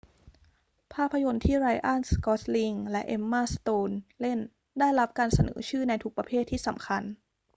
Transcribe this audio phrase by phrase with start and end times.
[0.93, 4.39] ภาพยนตร์ที่ไรอัน กอสลิงและเอ็มม่า สโตนเล่น
[4.79, 7.03] ได้รับการเสนอชื่อในทุกประเภทที่สำคัญ